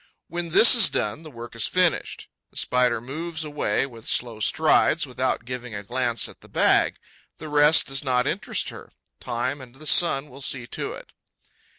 When 0.29 0.49
this 0.49 0.73
is 0.73 0.89
done, 0.89 1.21
the 1.21 1.29
work 1.29 1.55
is 1.55 1.67
finished. 1.67 2.27
The 2.49 2.57
Spider 2.57 2.99
moves 2.99 3.43
away 3.43 3.85
with 3.85 4.07
slow 4.07 4.39
strides, 4.39 5.05
without 5.05 5.45
giving 5.45 5.75
a 5.75 5.83
glance 5.83 6.27
at 6.27 6.41
the 6.41 6.49
bag. 6.49 6.95
The 7.37 7.49
rest 7.49 7.85
does 7.85 8.03
not 8.03 8.25
interest 8.25 8.69
her: 8.69 8.89
time 9.19 9.61
and 9.61 9.75
the 9.75 9.85
sun 9.85 10.31
will 10.31 10.41
see 10.41 10.65
to 10.65 10.93
it. 10.93 11.13